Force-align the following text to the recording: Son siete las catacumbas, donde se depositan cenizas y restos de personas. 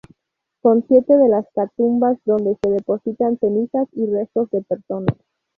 Son 0.63 0.83
siete 0.87 1.13
las 1.29 1.45
catacumbas, 1.53 2.17
donde 2.25 2.57
se 2.63 2.71
depositan 2.71 3.37
cenizas 3.37 3.87
y 3.91 4.07
restos 4.07 4.49
de 4.49 4.63
personas. 4.63 5.15